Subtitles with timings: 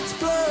[0.00, 0.49] lights blur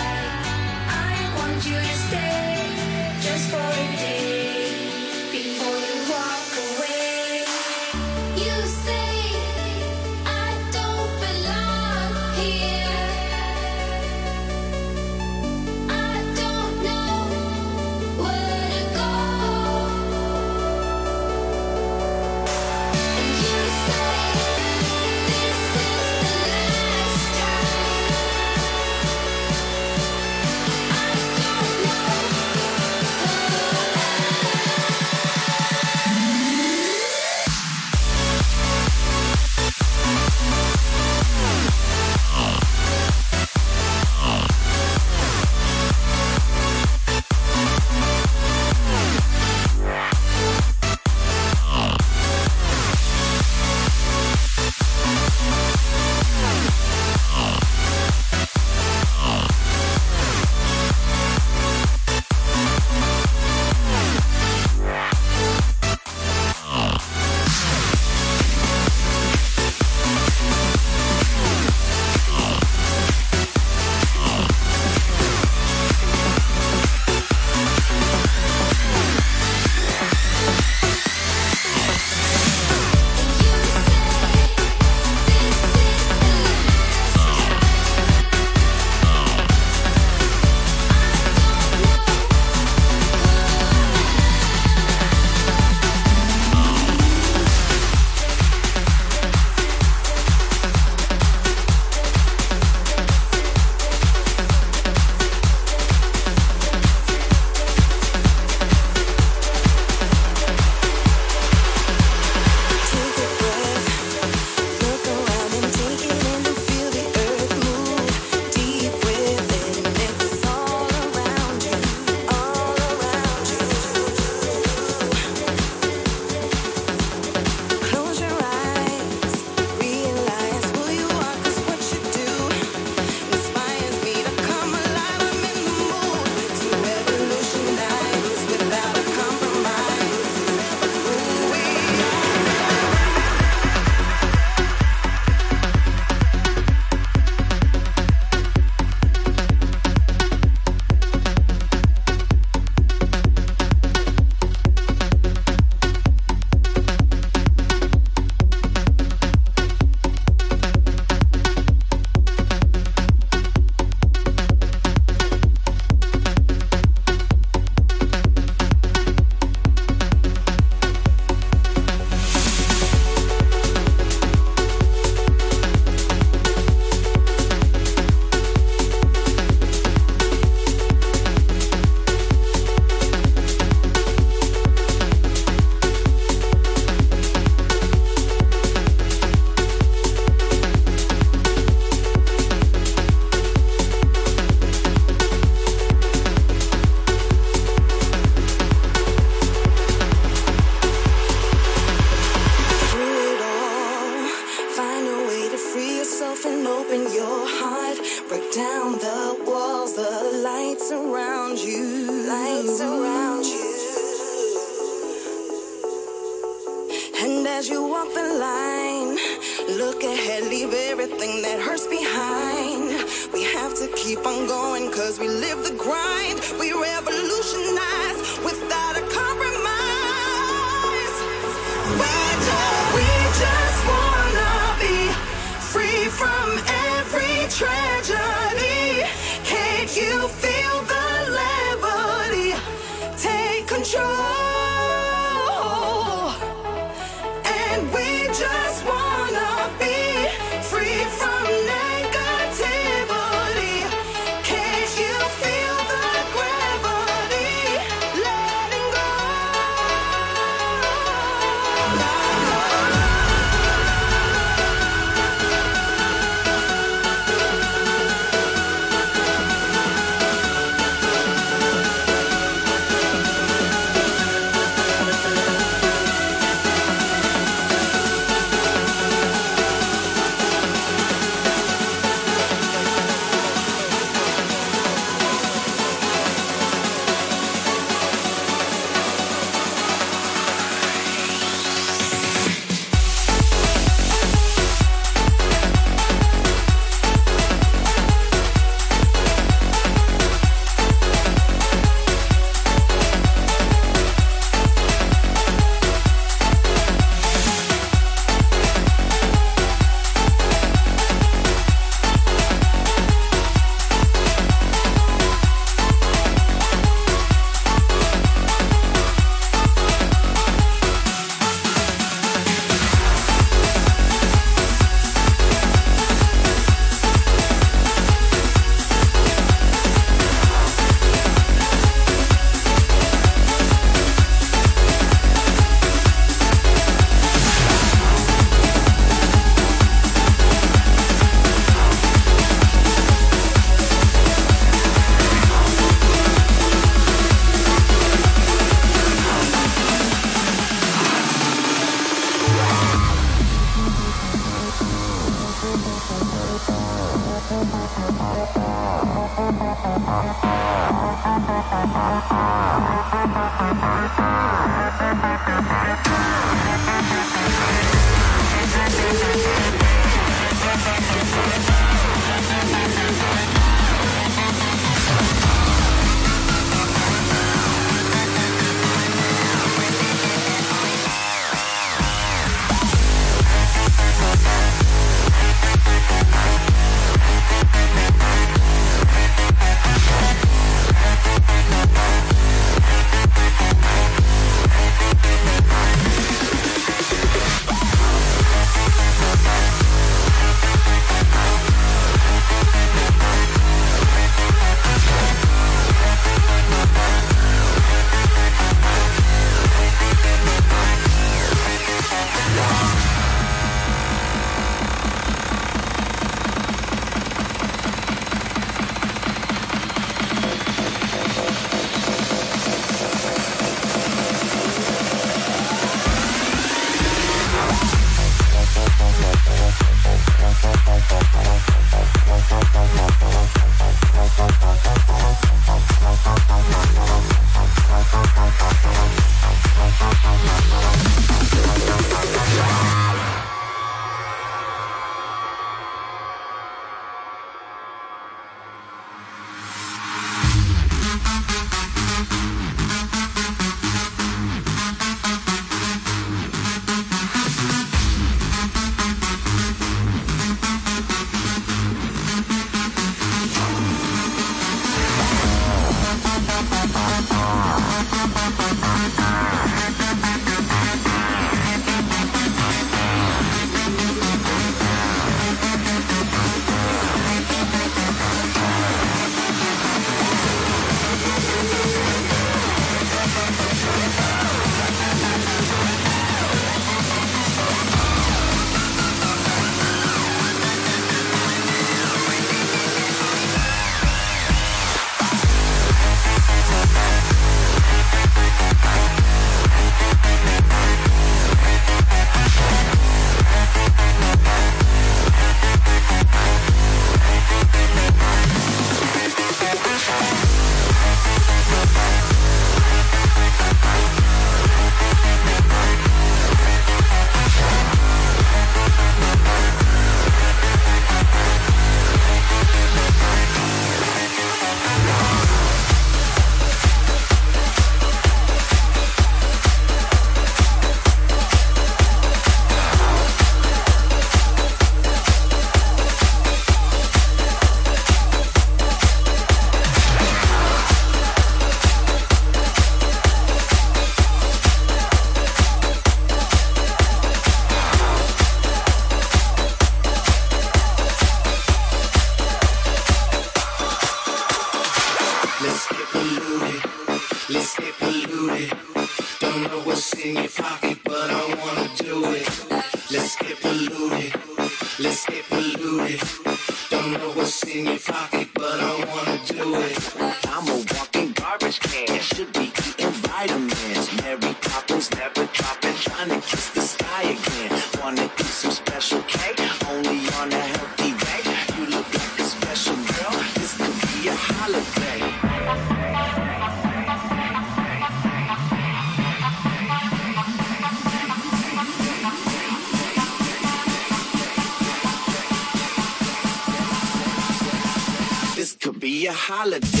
[599.51, 600.00] holiday.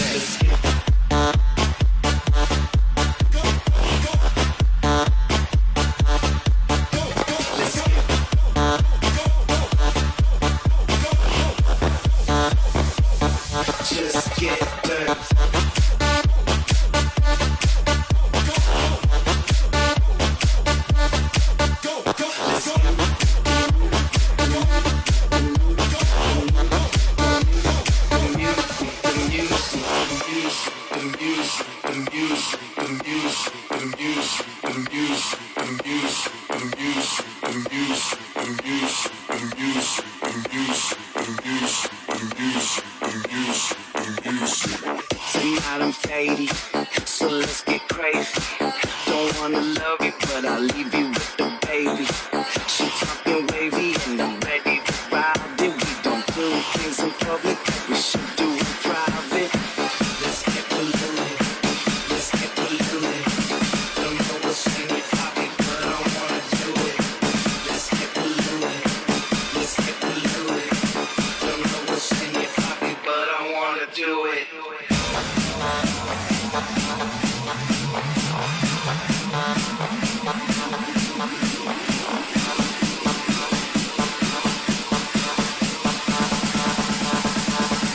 [73.81, 74.47] gonna do it.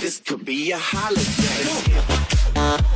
[0.01, 2.96] This could be a holiday.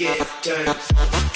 [0.00, 1.29] get dirty.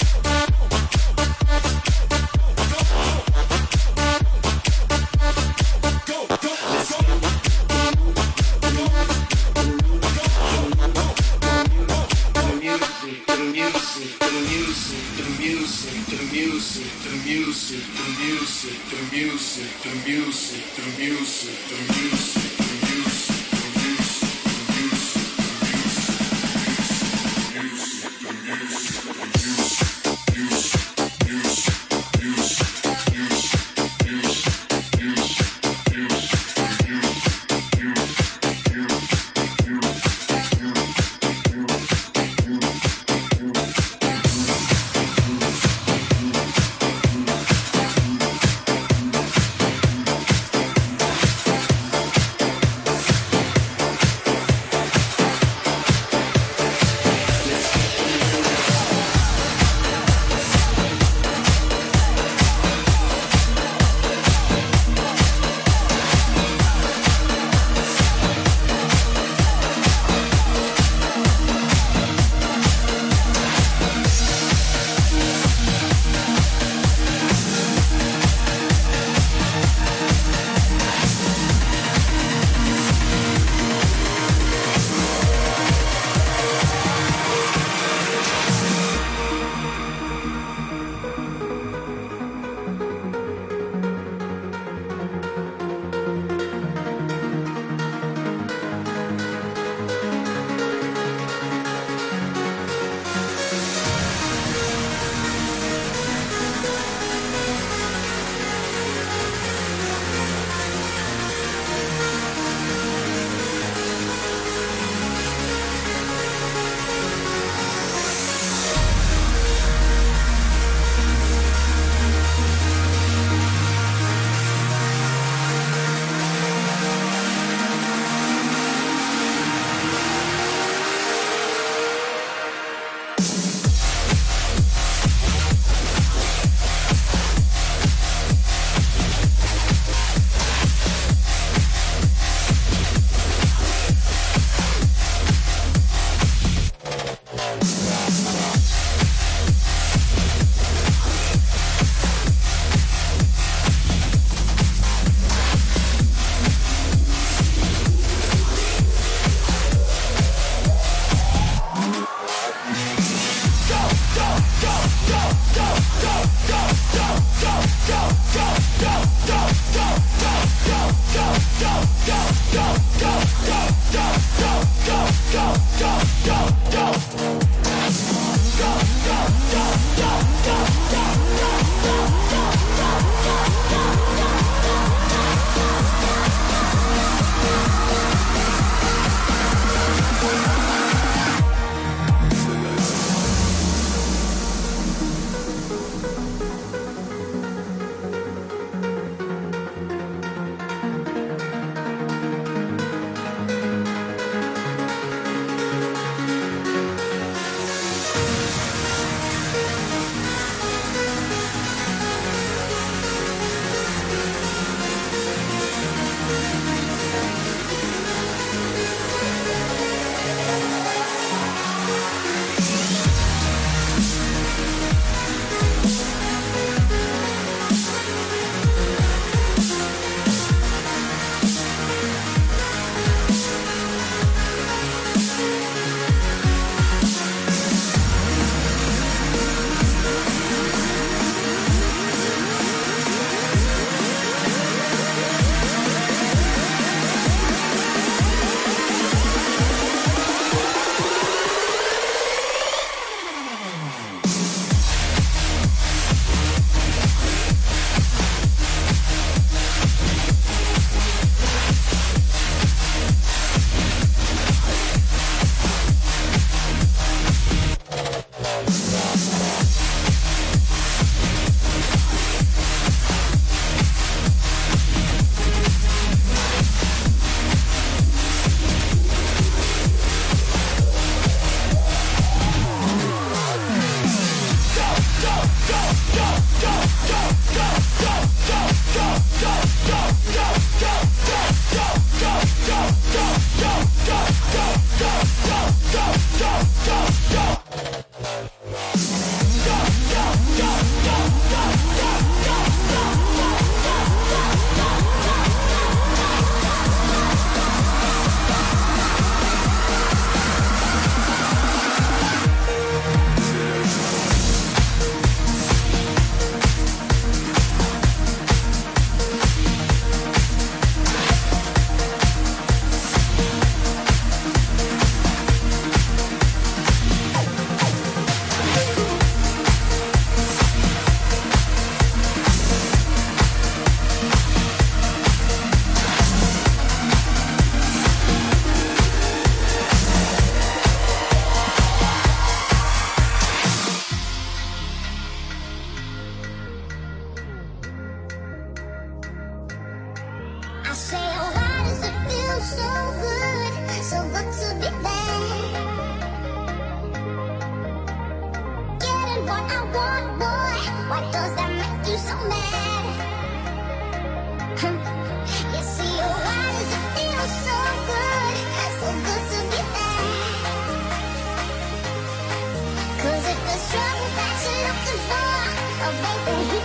[376.07, 376.84] Oh, baby.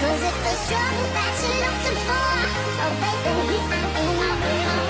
[0.00, 2.28] Cause if the struggle that you're looking for,
[2.84, 4.85] oh baby, I'm in, I'm in.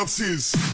[0.00, 0.69] Bounces.